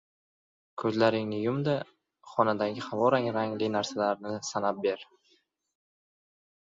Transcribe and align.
–Koʻzlaringni 0.83 1.41
yum-da… 1.41 1.75
xonadagi 2.31 2.85
havorang 2.87 3.29
rangli 3.37 3.69
narsalarni 3.77 4.35
sanab 4.51 4.81
ber! 4.87 5.05